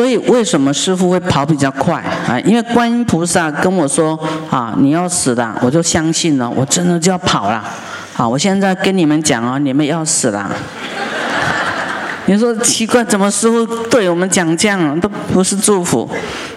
[0.00, 2.40] 所以为什么师傅会跑比较快啊？
[2.40, 4.18] 因为观音菩萨跟我说
[4.50, 7.62] 啊，你要死了，我就相信了，我真的就要跑了。
[8.14, 10.50] 好，我现在跟你们讲哦，你们要死了。
[12.24, 16.08] 你说奇怪，怎么师傅对我们讲这样都不是祝福？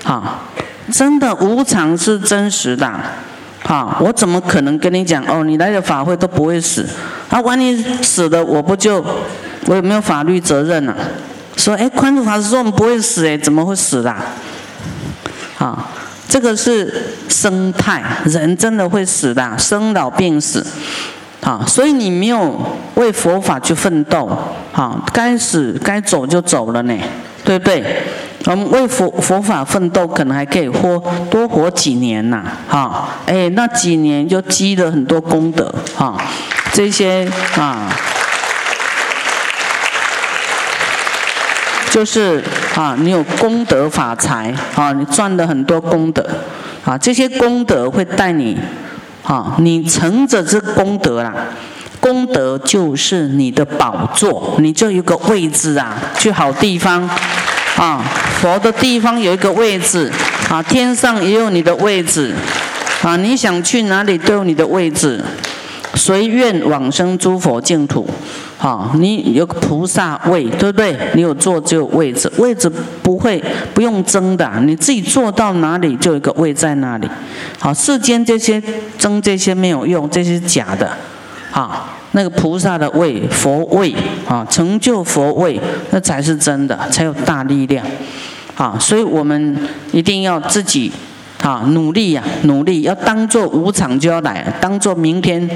[0.06, 0.46] 好，
[0.94, 2.90] 真的无常是真实的。
[3.66, 5.44] 好，我怎么可能跟你讲哦？
[5.44, 6.88] 你来的法会都不会死，
[7.30, 9.04] 啊，万一死了，我不就
[9.66, 10.96] 我有没有法律责任了？
[11.64, 14.18] 说，哎，宽恕法师说我们不会死，哎，怎么会死啦？
[15.58, 15.88] 啊，
[16.28, 20.66] 这个是生态，人真的会死的，生老病死。
[21.40, 22.62] 啊，所以你没有
[22.96, 24.30] 为佛法去奋斗，
[24.74, 26.98] 啊，该死该走就走了呢，
[27.46, 28.04] 对不对？
[28.46, 36.18] 我们为佛佛法奋斗，可能还可以活多活几年呐，哈，哎，那几年就积了很多功德，哈，
[36.74, 37.26] 这些
[37.56, 37.90] 啊，
[41.94, 46.28] 就是啊，你有功德法财，啊，你赚了很多功德，
[46.84, 48.58] 啊，这些功德会带你。
[49.22, 51.32] 啊，你乘着这功德啦，
[52.00, 57.08] 功德就是你的宝座，你就有个位置啊，去好地方，
[57.78, 58.04] 啊，
[58.42, 60.12] 佛的地方有一个位置，
[60.50, 62.34] 啊，天上也有你的位置，
[63.04, 65.24] 啊，你想去哪里都有你的位置，
[65.96, 68.08] 随愿往生诸佛净土。
[68.58, 70.98] 好，你有个菩萨位，对不对？
[71.16, 77.08] 你有坐就有位置，位置不会不用争的，你自己坐到哪里就有个位在那里。
[77.60, 78.62] 好，世间这些
[78.98, 80.90] 争这些没有用，这些是假的。
[81.52, 83.94] 好，那个菩萨的位，佛位
[84.28, 85.60] 啊，成就佛位，
[85.92, 87.86] 那才是真的，才有大力量。
[88.56, 89.58] 好，所以我们
[89.92, 90.92] 一定要自己
[91.44, 95.48] 啊努力呀，努力要当做无常就要来，当做明天。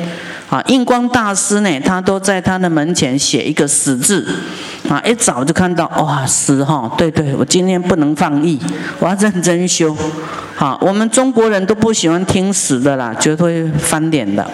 [0.49, 4.25] 啊，印光大师呢，他都在他的门前写一个死字，
[4.87, 8.57] 啊，一早就看到哇死哈，对对，我今天不能放逸，
[8.99, 9.93] 我要认真修。
[10.55, 14.49] 好，我们中国人都不喜欢听死的啦，绝对翻脸的。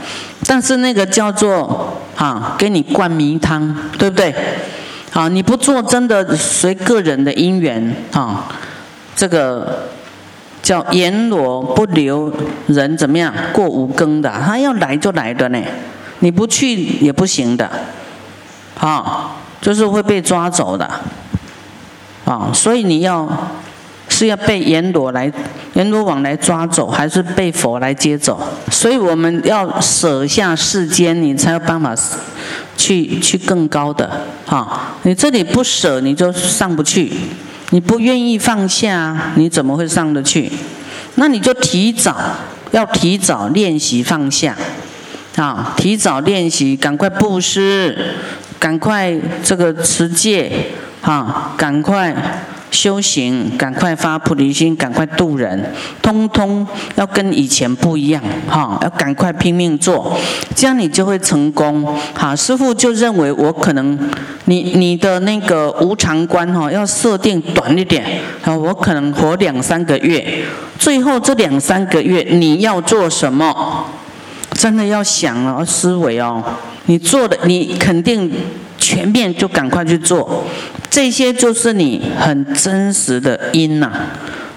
[0.47, 4.33] 但是那个叫做啊，给你灌迷汤，对不对？
[5.11, 8.47] 好，你不做真的随个人的因缘啊，
[9.15, 9.89] 这个。
[10.63, 12.33] 叫阎罗不留
[12.67, 15.61] 人怎么样过五更的，他要来就来的呢，
[16.19, 17.69] 你不去也不行的，
[18.79, 20.89] 啊，就是会被抓走的，
[22.23, 23.29] 啊，所以你要
[24.07, 25.29] 是要被阎罗来
[25.73, 28.39] 阎罗王来抓走，还是被佛来接走？
[28.71, 31.93] 所以我们要舍下世间，你才有办法
[32.77, 34.09] 去去更高的，
[34.47, 37.11] 啊，你这里不舍，你就上不去。
[37.73, 40.47] 你不愿意放下，你怎么会上得去？
[41.15, 42.15] 那你就提早
[42.69, 44.55] 要提早练习放下，
[45.37, 48.13] 啊，提早练习，赶快布施，
[48.59, 49.11] 赶快
[49.43, 50.67] 这个持戒，
[51.01, 52.15] 啊，赶快。
[52.73, 60.17] 修行，赶快发菩提心，赶快度人，通通要跟以前不一样，哈，要赶快拼命做，
[60.55, 61.85] 这样你就会成功。
[62.15, 63.97] 哈，师傅就认为我可能，
[64.45, 68.03] 你你的那个无常观哈，要设定短一点，
[68.43, 70.43] 啊，我可能活两三个月，
[70.79, 73.85] 最后这两三个月你要做什么？
[74.53, 76.43] 真的要想了思维哦，
[76.87, 78.31] 你做的你肯定。
[78.83, 80.43] 全面就赶快去做，
[80.89, 83.89] 这些就是你很真实的因呐，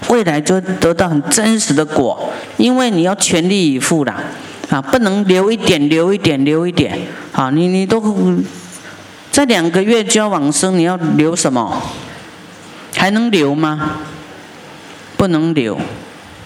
[0.08, 4.20] 未来就得到很真实的果，因为你要全力以赴啦，
[4.68, 6.98] 啊，不能留一点，留一点，留一点，
[7.30, 8.02] 啊，你你都
[9.30, 11.80] 在两个月就要往生，你要留什么？
[12.96, 13.98] 还能留吗？
[15.16, 15.78] 不能留，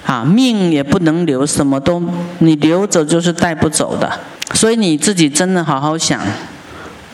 [0.05, 2.03] 啊，命也不能留，什么都
[2.41, 4.21] 你留着就是带不走的，
[4.53, 6.21] 所以你自己真的好好想。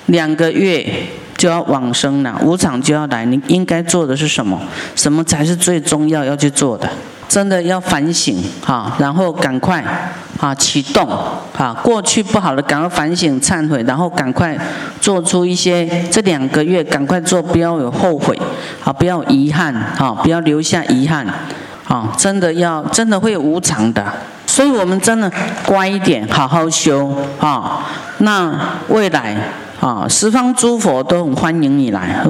[0.06, 0.84] 两个月
[1.36, 4.60] 就要往生了，无常就要来，你应该做的是什么？
[4.94, 6.88] 什么才是最重要要去做的？
[7.28, 9.84] 真的要反省哈，然后赶快
[10.38, 11.06] 啊启动
[11.58, 14.56] 啊，过去不好的赶快反省忏悔，然后赶快
[15.00, 18.40] 做出一些这两个月赶快做，不要有后悔
[18.84, 21.26] 啊，不要遗憾啊，不要留下遗憾
[21.88, 24.04] 啊，真的要真的会无常的，
[24.46, 25.30] 所以我们真的
[25.66, 27.82] 乖一点，好好修啊，
[28.18, 28.54] 那
[28.88, 29.36] 未来。
[29.86, 32.20] 啊，十方诸佛都很欢迎你来，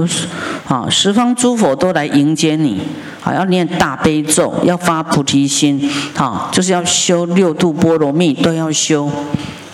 [0.68, 2.82] 啊，十方诸佛都来迎接你，
[3.24, 9.10] 啊，要念大悲咒，要发菩提心，啊，就是要修六度波罗蜜都要修，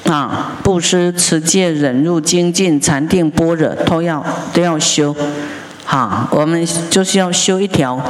[0.08, 5.12] 啊，布施、持戒、忍辱、精进、禅定、般若都要都要修，
[5.84, 8.00] 啊，我们就是要修一条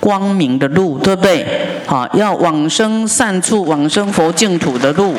[0.00, 1.46] 光明的路，对不对？
[1.86, 5.14] 啊，要往生善处、往生佛净土的路。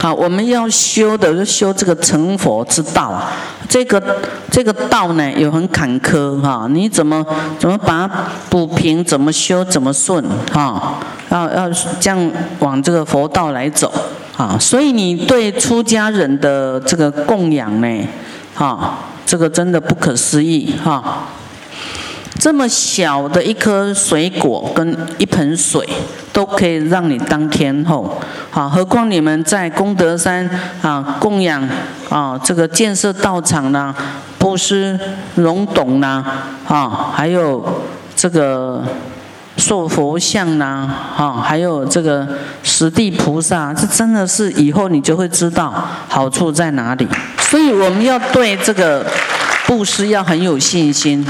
[0.00, 3.20] 好，我们要修的是修这个成佛之道，
[3.68, 4.00] 这个
[4.48, 7.26] 这个道呢有很坎坷哈，你怎么
[7.58, 9.04] 怎么把它补平？
[9.04, 9.64] 怎么修？
[9.64, 10.24] 怎么顺？
[10.52, 11.00] 哈，
[11.30, 11.68] 要要
[11.98, 12.30] 这样
[12.60, 13.92] 往这个佛道来走
[14.36, 14.56] 啊！
[14.60, 18.06] 所以你对出家人的这个供养呢，
[18.54, 21.24] 哈，这个真的不可思议哈。
[22.38, 25.86] 这么小的一颗水果跟一盆水，
[26.32, 28.20] 都可以让你当天后，
[28.50, 30.48] 好，何况你们在功德山
[30.80, 31.68] 啊供养
[32.08, 33.92] 啊这个建设道场呢，
[34.38, 34.98] 布施
[35.34, 36.24] 龙董呢，
[36.68, 37.82] 啊，还有
[38.14, 38.84] 这个
[39.56, 42.26] 塑佛像呢，啊，还有这个
[42.62, 45.74] 十地菩萨，这真的是以后你就会知道
[46.06, 47.08] 好处在哪里。
[47.40, 49.04] 所以我们要对这个
[49.66, 51.26] 布施要很有信心。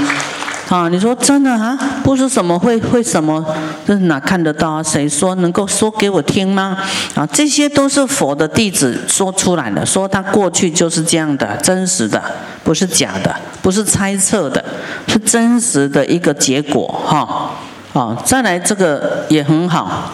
[0.69, 1.75] 啊，你说真的啊？
[2.03, 3.43] 不是什么会会什么？
[3.87, 4.83] 这哪看得到啊？
[4.83, 6.77] 谁说能够说给我听吗？
[7.15, 12.21] 啊，这些都是佛的弟子说出来的，说他过去就是这样的，真实的，
[12.63, 14.63] 不是假的，不是猜测的，
[15.07, 16.87] 是真实的一个结果。
[17.03, 17.51] 哈，
[17.93, 20.13] 啊，再来这个也很好。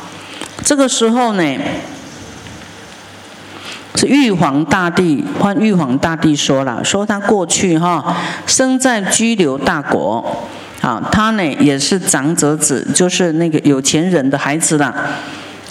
[0.64, 1.44] 这个时候呢？
[3.96, 8.16] 是玉皇大帝，换玉皇大帝说了，说他过去哈
[8.46, 10.46] 生在居留大国，
[10.82, 14.94] 啊，他呢也是长者子，就是那个有钱人的孩子啦，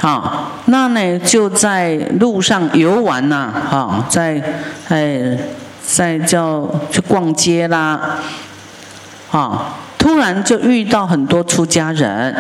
[0.01, 4.43] 啊，那呢就在路上游玩呐，哈，在
[4.89, 5.37] 哎
[5.83, 8.19] 在叫去逛街啦，
[9.31, 12.35] 啊，突然就遇到很多出家人。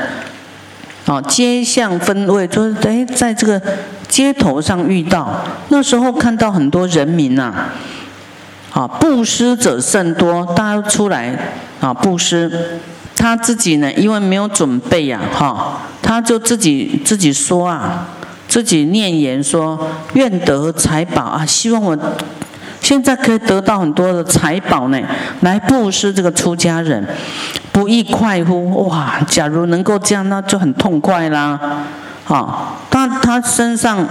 [1.06, 3.60] 啊，街巷分位，就是哎，在这个
[4.14, 5.28] 街头上遇到，
[5.70, 7.52] 那时候看到很多人民呐，
[8.72, 11.36] 啊，布施者甚多，大家出来
[11.80, 12.78] 啊布施，
[13.16, 18.06] 他自己呢，因为没有准备呀，哈，他就自己自己说啊，
[18.46, 19.76] 自己念言说，
[20.12, 21.98] 愿得财宝啊，希望我。
[22.80, 25.00] 现在可以得到很多的财宝呢，
[25.40, 27.04] 来布施这个出家人，
[27.72, 28.86] 不亦快乎？
[28.86, 29.18] 哇！
[29.26, 31.58] 假如能够这样，那就很痛快啦。
[32.24, 32.83] 好，他
[33.24, 34.06] 他身上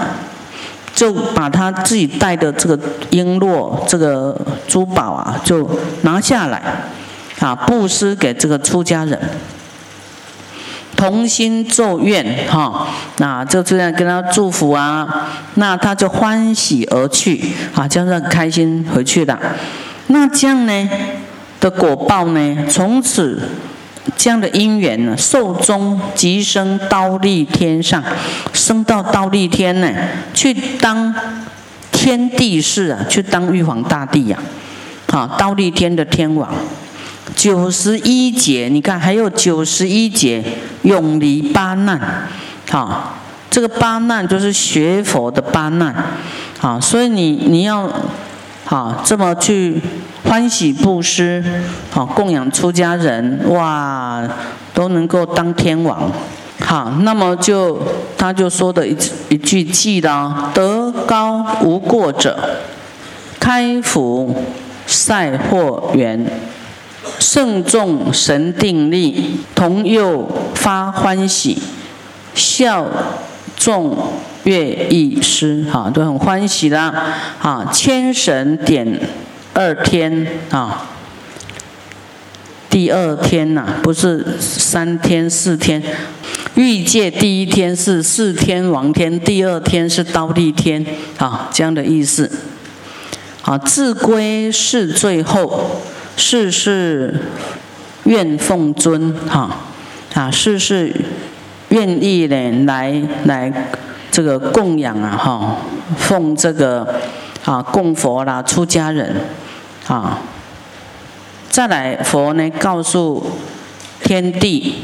[0.96, 2.76] 就把他自己带的这个
[3.12, 4.36] 璎珞、这个
[4.68, 5.70] 珠宝啊，就
[6.02, 6.60] 拿下来，
[7.40, 9.20] 啊，布施给这个出家人。
[10.96, 12.88] 同心咒愿，哈，
[13.18, 19.38] 那就这样跟他祝福啊，那他就欢喜而去，啊，这样很开心回去的。
[20.08, 20.90] 那这样呢
[21.60, 23.42] 的果报呢，从此
[24.18, 28.04] 这样的因缘呢，寿终即生刀立天上，
[28.54, 29.92] 升到刀立天呢，
[30.34, 31.14] 去当
[31.92, 34.38] 天地士啊，去当玉皇大帝呀，
[35.08, 36.50] 啊，刀立天的天王。
[37.36, 40.44] 九十一劫，你看还有九十一劫
[40.84, 42.28] 永离八难，
[42.70, 43.18] 好，
[43.50, 45.96] 这个八难就是学佛的八难，
[46.60, 47.90] 好，所以你你要
[48.66, 49.82] 好这么去
[50.34, 51.44] 欢喜布施，
[51.92, 54.28] 好供养出家人，哇，
[54.74, 56.12] 都能够当天王，
[56.60, 57.80] 好，那么就
[58.18, 58.98] 他就说的一
[59.30, 62.36] 一句记的，德高无过者，
[63.40, 64.36] 开福
[64.88, 66.26] 赛祸缘。
[67.20, 71.62] 圣众神定力，同佑发欢喜，
[72.34, 72.84] 笑
[73.56, 73.96] 众
[74.46, 76.92] 乐意师，哈，都很欢喜的，
[77.40, 79.00] 啊，千神点
[79.54, 80.88] 二天，啊，
[82.70, 85.82] 第二天呐，不是三天四天，
[86.56, 90.86] 欲界第一天是四天王天，第二天是刀立天，
[91.18, 92.32] 啊，这样的意思，
[93.44, 95.82] 啊，自归是最后。
[96.16, 97.12] 世事
[98.04, 99.50] 愿奉尊，哈
[100.14, 100.96] 啊，世事
[101.70, 103.52] 愿意呢来来
[104.12, 105.58] 这个供养啊，哈，
[105.98, 106.88] 奉这个
[107.44, 109.16] 啊供佛啦，出家人。
[109.88, 110.20] 啊，
[111.50, 113.26] 再来佛呢告诉
[114.04, 114.76] 天地、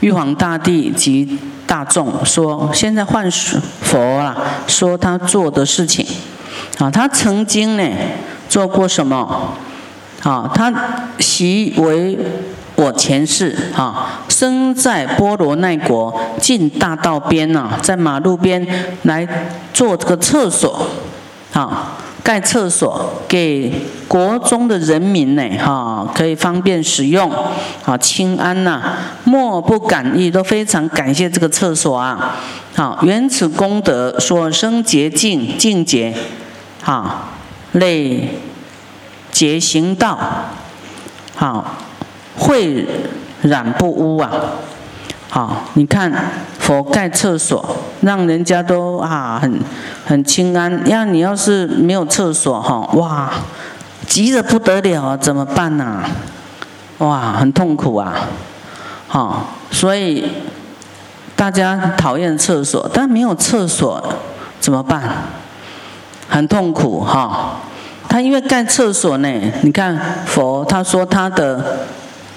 [0.00, 6.06] 玉皇大帝及大众说，现在换佛啊，说他做的事情。
[6.78, 7.88] 啊，他曾经呢
[8.48, 9.54] 做过什么？
[10.22, 10.72] 啊，他
[11.18, 12.18] 习为
[12.76, 18.66] 我前世啊，生在波罗奈国进大道边呐，在马路边
[19.02, 19.26] 来
[19.72, 20.86] 做这个厕所，
[21.52, 21.92] 啊，
[22.24, 23.70] 盖厕所给
[24.08, 27.30] 国中的人民呢，哈，可以方便使用，
[27.84, 28.82] 啊，清安呐，
[29.22, 32.36] 莫不感意，都非常感谢这个厕所啊，
[32.74, 36.12] 好，缘此功德所生洁净净洁，
[36.82, 37.28] 好，
[37.70, 38.28] 类。
[39.34, 40.16] 洁行道，
[41.34, 41.74] 好，
[42.38, 42.86] 秽
[43.42, 44.30] 染不污啊！
[45.28, 46.30] 好，你看
[46.64, 49.60] 佛盖厕所，让人家都啊很
[50.06, 50.80] 很清安。
[50.88, 53.30] 要你要是没有厕所哈，哇，
[54.06, 56.02] 急得不得了，怎么办呢？
[56.98, 58.14] 哇，很痛苦啊！
[59.06, 60.26] 好，所以
[61.36, 64.02] 大家讨厌厕所，但没有厕所
[64.58, 65.02] 怎么办？
[66.26, 67.56] 很痛苦哈。
[68.08, 69.28] 他因为盖厕所呢，
[69.60, 71.80] 你看佛他说他的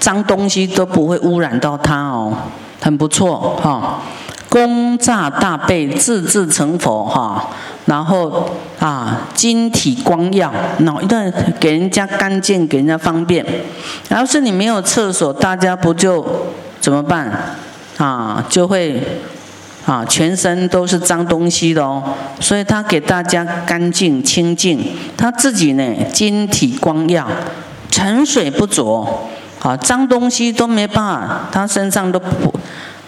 [0.02, 2.34] 脏东西都不会污染到他哦，
[2.82, 4.02] 很不错哈。
[4.50, 7.50] 功炸大悲，自自成佛哈。
[7.86, 13.46] 然后啊，晶体光耀，脑一段给人家干净，给人家方便。
[14.10, 16.26] 然后是你没有厕所，大家不就
[16.82, 17.56] 怎么办？
[17.98, 19.02] 啊，就会
[19.86, 22.04] 啊，全身都是脏东西的哦。
[22.40, 24.80] 所以他给大家干净清净，
[25.16, 27.28] 他自己呢晶体光耀，
[27.90, 32.54] 沉水不浊，好，脏东西都没办法，他身上都不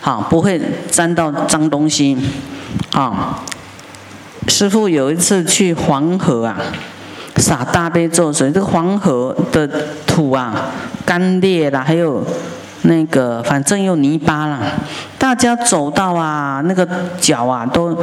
[0.01, 2.17] 好，不会沾到脏东西，
[2.93, 3.39] 啊。
[4.47, 6.57] 师傅有一次去黄河啊，
[7.35, 9.67] 洒大悲咒水，这个黄河的
[10.07, 10.55] 土啊
[11.05, 12.25] 干裂了，还有
[12.81, 14.57] 那个反正有泥巴了，
[15.19, 16.87] 大家走到啊，那个
[17.21, 17.95] 脚啊都，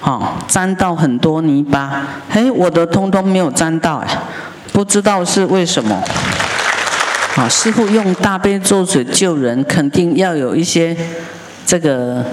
[0.00, 4.08] 哦沾到很多泥巴，嘿，我的通通没有沾到哎，
[4.72, 5.98] 不知道是为什么。
[7.36, 10.96] 啊，师傅用大悲咒水救人，肯定要有一些
[11.66, 12.24] 这个。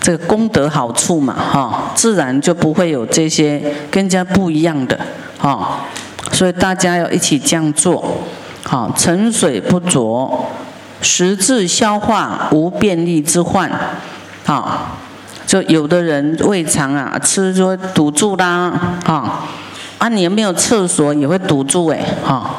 [0.00, 5.00] 这个功德好处嘛，哈，自然就不会有这些更加不一样的，
[5.38, 5.80] 哈，
[6.30, 8.18] 所以大家要一起这样做，
[8.64, 10.44] 好，沉水不浊，
[11.00, 13.70] 食质消化无便利之患，
[14.44, 14.98] 好，
[15.46, 19.46] 就有的人胃肠啊，吃就会堵住啦，啊，
[19.96, 22.56] 啊，你有没有厕所也会堵住哎，哈，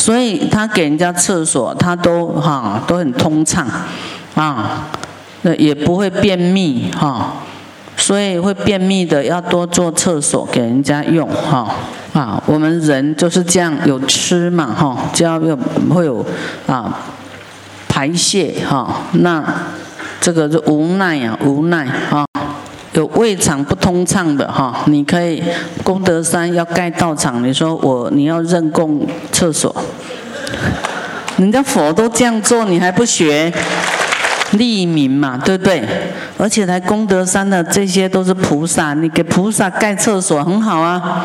[0.00, 3.68] 所以他给人家厕所，他都哈都很通畅，
[4.34, 4.86] 啊。
[5.42, 7.32] 那也不会便秘哈，
[7.96, 11.74] 所以会便秘的要多做厕所给人家用哈
[12.12, 15.56] 啊，我们人就是这样有吃嘛哈，就要有
[15.88, 16.22] 会有
[16.66, 16.94] 啊
[17.88, 19.42] 排泄哈，那
[20.20, 22.26] 这个是无奈呀无奈啊，
[23.00, 25.42] 有胃肠不通畅的哈，你可以
[25.82, 29.74] 功德山要盖道场，你说我你要认供厕所，
[31.38, 33.50] 人家佛都这样做，你还不学？
[34.50, 35.82] 利民嘛，对不对？
[36.36, 41.24] 而且来功德山的这些都是菩萨，你给菩萨盖厕所很好啊。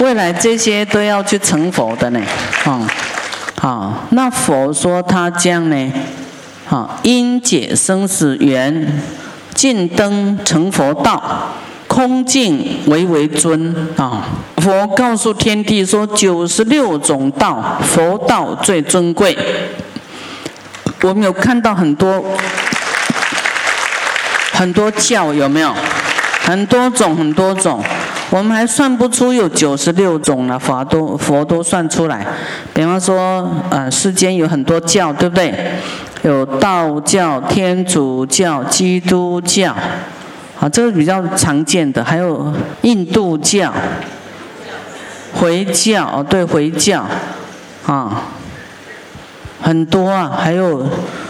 [0.00, 2.20] 未来这些都要去成佛的呢，
[2.64, 2.88] 啊，
[3.60, 5.92] 好，那佛说他这样呢，
[6.68, 9.00] 啊，因解生死缘，
[9.54, 11.52] 尽灯成佛道，
[11.86, 14.24] 空净为为尊啊。
[14.56, 19.36] 佛告诉天地说，九十六种道，佛道最尊贵。
[21.02, 22.24] 我们有看到很多
[24.52, 25.72] 很多教，有没有？
[26.42, 27.82] 很多种很多种，
[28.30, 30.58] 我们还算不出有九十六种了。
[30.58, 32.26] 佛都佛都算出来。
[32.72, 35.52] 比方说，呃，世间有很多教，对不对？
[36.26, 39.72] 有道教、天主教、基督教，
[40.60, 42.02] 啊，这个比较常见的。
[42.02, 42.52] 还有
[42.82, 43.72] 印度教、
[45.32, 47.06] 回教，哦，对，回教，
[47.86, 48.22] 啊。
[49.62, 50.84] 很多啊，还有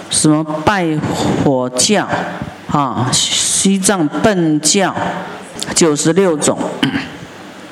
[0.08, 0.86] 什么拜
[1.44, 2.08] 火教
[2.70, 4.94] 啊、西藏苯教，
[5.74, 6.58] 九十六种。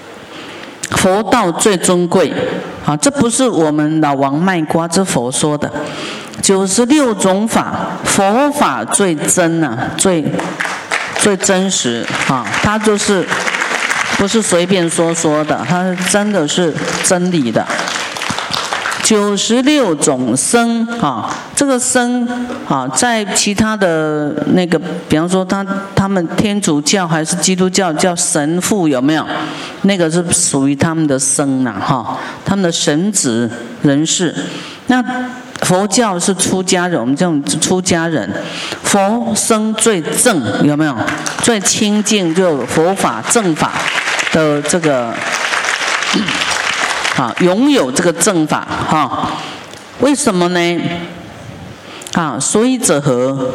[0.93, 2.31] 佛道最尊贵
[2.85, 5.71] 啊，这不是我们老王卖瓜，这佛说的。
[6.45, 7.75] 九十六种法，
[8.05, 10.23] 佛法最真呐，最
[11.17, 13.27] 最真实啊，它就是
[14.19, 17.67] 不是随便说说的，它是真的是真理的。
[19.03, 22.29] 九十六种僧啊，这个僧
[22.69, 29.27] 啊，在其他的那个，比方说他他们天主教还是基督教叫神父有没有？
[29.83, 34.35] 那个是属于他们的僧呐哈，他们的神职人士。
[34.89, 35.03] 那
[35.65, 38.31] 佛教是出家人，我们这种出家人，
[38.83, 40.95] 佛生最正有没有？
[41.43, 43.73] 最清净就佛法正法
[44.33, 45.13] 的这个。
[47.17, 49.31] 啊，拥有这个正法哈？
[50.01, 50.81] 为什么呢？
[52.15, 53.55] 啊，所以者何？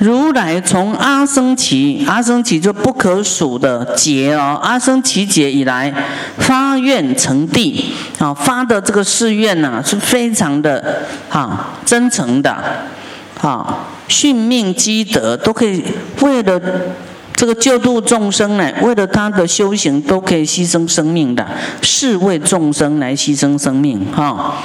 [0.00, 5.94] 如来从阿僧祇，阿僧祇就不可数的劫哦，阿僧祇劫以来
[6.38, 12.50] 发愿成地啊，发的这个誓愿呢是非常的啊真诚的
[13.42, 15.84] 啊，殉命积德都可以
[16.22, 16.60] 为了。
[17.36, 21.46] 这个救度众生呢，为了他的修行都可以牺牲生命的，
[21.80, 24.56] 是为众生来牺牲生命哈。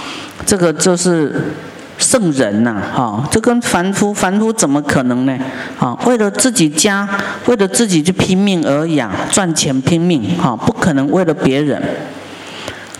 [0.45, 1.53] 这个就是
[1.97, 5.37] 圣人呐，哈，这跟凡夫，凡夫怎么可能呢？
[5.79, 7.07] 啊，为了自己家，
[7.45, 11.81] 为了自己去拼命而养，赚钱拼命，哈，不可能为了别人。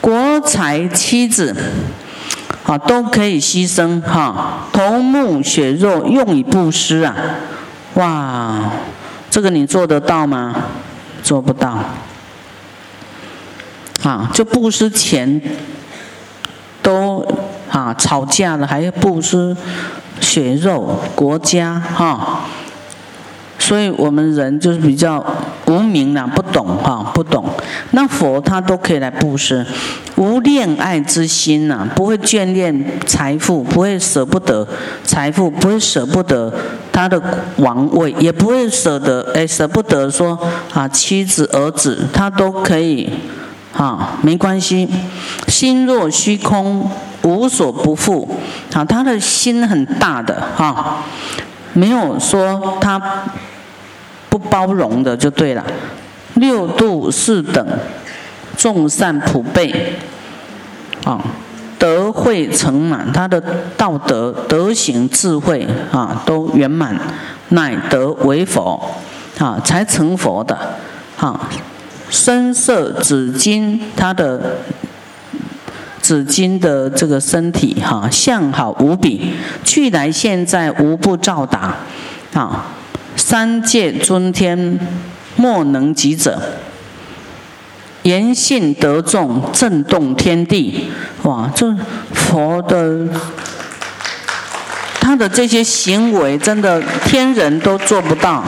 [0.01, 1.55] 国财妻子，
[2.63, 7.15] 啊，都可以牺牲，哈，头目血肉用以布施啊，
[7.95, 8.71] 哇，
[9.29, 10.55] 这个你做得到吗？
[11.21, 11.79] 做不到。
[14.03, 15.41] 啊，就布施钱，
[17.75, 19.53] 啊吵架了，还要布施
[20.21, 22.45] 血肉国家哈，
[23.59, 25.21] 所以我们人就是比较
[25.65, 27.43] 无名呐，不懂哈，不懂。
[27.91, 29.65] 那佛他都可以来布施，
[30.15, 32.73] 无恋爱之心呐，不会眷恋
[33.05, 34.65] 财富，不会舍不得
[35.03, 36.53] 财富，不会舍不得
[36.93, 37.21] 他的
[37.57, 40.39] 王位，也不会舍得哎舍不得说
[40.73, 43.09] 啊妻子儿子，他都可以。
[43.77, 44.87] 啊，没关系，
[45.49, 46.89] 心若虚空，
[47.25, 48.29] 无所不复。
[48.73, 51.03] 啊，他的心很大的哈，
[51.73, 53.01] 没有说他
[54.29, 55.63] 不包容的就对了。
[56.35, 57.65] 六度四等，
[58.57, 59.93] 众善普备，
[61.05, 61.19] 啊，
[61.79, 63.41] 德慧成满，他的
[63.77, 66.99] 道德、德行、智慧啊，都圆满，
[67.49, 68.79] 乃得为佛，
[69.39, 70.57] 啊，才成佛的，
[71.17, 71.49] 啊。
[72.07, 74.57] 深色紫金，他的
[76.05, 79.33] 紫金的这个身体哈，相好无比，
[79.63, 81.77] 去来现在无不照达，
[82.35, 82.67] 啊，
[83.15, 84.77] 三界尊天
[85.35, 86.39] 莫能及者，
[88.03, 90.91] 言信得众，震动天地，
[91.23, 91.75] 哇，这
[92.13, 93.07] 佛的
[95.01, 98.43] 他的这些行为，真的天人都做不到，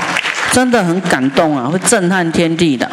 [0.51, 2.87] 真的很感动啊，会震撼天地的。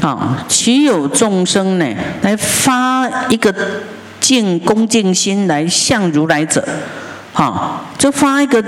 [0.00, 1.86] 啊，岂有众生呢？
[2.22, 3.54] 来发一个
[4.20, 6.62] 敬恭敬心来向如来者，
[7.32, 8.62] 哈，就发一个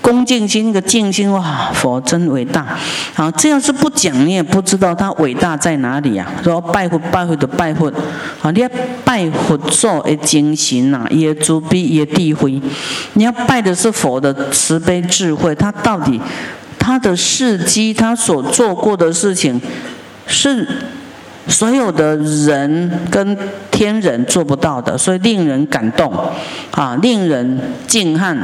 [0.00, 2.78] 恭敬心，一个敬心，哇，佛真伟大！
[3.14, 6.26] 啊，这样是不讲，你也不知道他伟大在哪里呀。
[6.42, 7.92] 说拜佛拜佛的拜佛，
[8.40, 8.68] 啊，你要
[9.04, 12.60] 拜佛做的精神呐，也主逼也地灰，
[13.12, 16.18] 你要拜的是佛的慈悲智慧，他到底
[16.78, 19.60] 他的事迹，他所做过的事情。
[20.30, 20.64] 是
[21.48, 23.36] 所有的人跟
[23.72, 26.12] 天人做不到的，所以令人感动，
[26.70, 28.36] 啊，令人敬撼，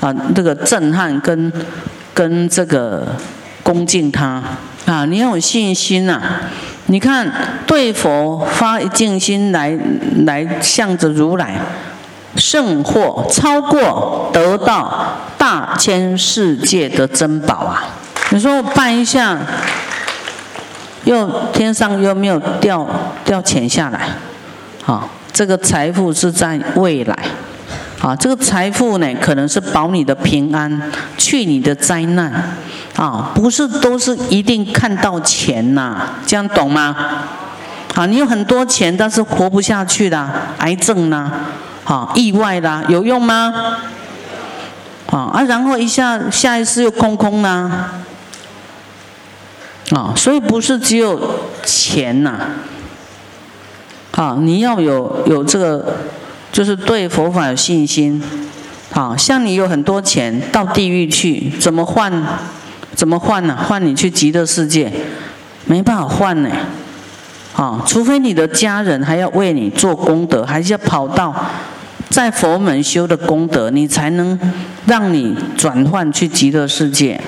[0.00, 1.52] 啊，这个震撼跟
[2.12, 3.06] 跟这个
[3.62, 4.42] 恭敬他，
[4.86, 6.20] 啊，你要有信心呐！
[6.86, 7.30] 你看
[7.66, 9.78] 对佛发一敬心来
[10.26, 11.60] 来向着如来，
[12.34, 17.94] 胜获超过得到大千世界的珍宝啊！
[18.30, 19.38] 你说我拜一下。
[21.08, 22.86] 又天上又没有掉
[23.24, 24.10] 掉钱下来，
[24.84, 27.16] 啊，这个财富是在未来，
[28.02, 32.30] 啊，这个财富呢可能是保你的平安，去你的灾难，
[32.94, 36.94] 啊，不是都是一定看到钱呐，这样懂吗？
[37.94, 41.32] 啊，你有很多钱，但是活不下去的，癌症啦，
[41.84, 43.50] 啊，意外啦，有用吗？
[45.06, 47.92] 啊啊，然后一下下一次又空空啦。
[49.90, 51.18] 啊所以不是只有
[51.64, 52.38] 钱呐，
[54.12, 55.96] 啊，你要有有这个，
[56.52, 58.22] 就是对佛法有信心，
[58.92, 62.12] 啊，像你有很多钱到地狱去，怎么换？
[62.94, 63.56] 怎么换呢？
[63.56, 64.92] 换你去极乐世界，
[65.66, 66.50] 没办法换呢，
[67.54, 71.32] 啊，除非你的家人还要为你做功德，还是要跑到
[72.10, 74.38] 在佛门修的功德，你才能
[74.86, 77.20] 让你转换去极乐世界。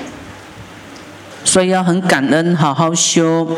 [1.44, 3.48] 所以要很感恩，好好修，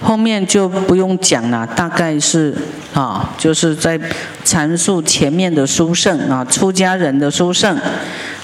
[0.00, 1.66] 后面就不用讲了。
[1.66, 2.56] 大概是
[2.94, 3.98] 啊，就是在
[4.44, 7.76] 阐述前面的书圣啊，出家人的书圣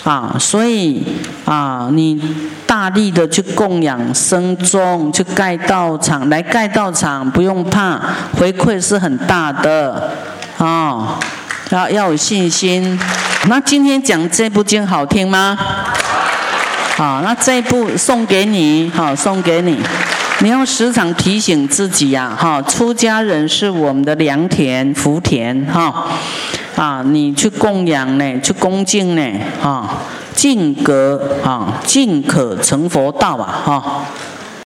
[0.02, 0.36] 啊。
[0.38, 1.04] 所以
[1.44, 2.20] 啊，你
[2.66, 8.00] 大力的去供养僧众，去盖道场，来盖道场不用怕，
[8.36, 10.10] 回馈是很大的
[10.58, 11.18] 啊。
[11.70, 12.98] 要要有信心。
[13.48, 15.58] 那今天讲这部经好听吗？
[16.96, 19.76] 好，那这一步送给你，好送给你。
[20.38, 26.06] 你要时常提醒自己呀，哈，出家人是我们的良田福田，哈，
[26.76, 29.22] 啊，你去供养呢，去恭敬呢，
[29.60, 30.02] 啊，
[30.36, 34.06] 敬格啊，敬可成佛道啊，哈。